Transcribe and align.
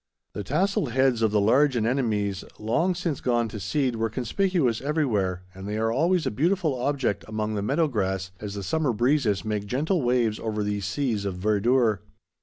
The 0.33 0.43
tasselled 0.43 0.93
heads 0.93 1.21
of 1.21 1.29
the 1.29 1.39
large 1.39 1.75
anemones, 1.77 2.43
long 2.57 2.95
since 2.95 3.21
gone 3.21 3.47
to 3.49 3.59
seed, 3.59 3.95
were 3.97 4.09
conspicuous 4.09 4.81
everywhere, 4.81 5.43
and 5.53 5.67
they 5.67 5.77
are 5.77 5.91
always 5.91 6.25
a 6.25 6.31
beautiful 6.31 6.73
object 6.73 7.23
among 7.27 7.53
the 7.53 7.61
meadow 7.61 7.87
grass 7.87 8.31
as 8.39 8.55
the 8.55 8.63
summer 8.63 8.93
breezes 8.93 9.45
make 9.45 9.67
gentle 9.67 10.01
waves 10.01 10.39
over 10.39 10.63
these 10.63 10.87
seas 10.87 11.23
of 11.23 11.35
verdure. 11.35 11.99